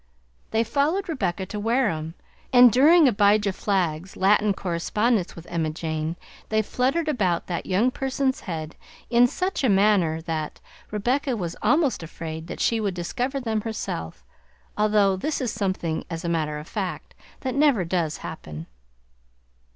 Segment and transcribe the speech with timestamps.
[0.49, 2.15] They followed Rebecca to Wareham,
[2.51, 6.15] and during Abijah Flagg's Latin correspondence with Emma Jane
[6.49, 8.75] they fluttered about that young person's head
[9.11, 10.59] in such a manner that
[10.89, 14.25] Rebecca was almost afraid that she would discover them herself,
[14.75, 18.65] although this is something, as a matter of fact, that never does happen.